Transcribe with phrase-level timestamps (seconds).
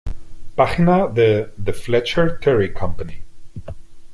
[0.55, 3.21] Página de "The Fletcher-TerryCompany"